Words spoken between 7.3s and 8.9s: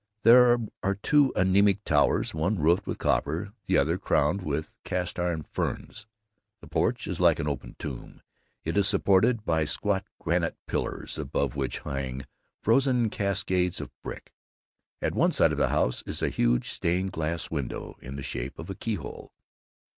an open tomb; it is